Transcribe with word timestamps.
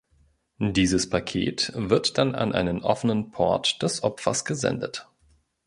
Dieses 0.57 1.07
Paket 1.11 1.71
wird 1.75 2.17
dann 2.17 2.33
an 2.33 2.53
einen 2.53 2.81
offenen 2.83 3.29
Port 3.29 3.83
des 3.83 4.01
Opfers 4.01 4.45
gesendet. 4.45 5.07